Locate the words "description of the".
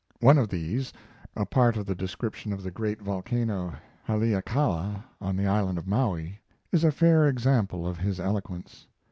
1.93-2.71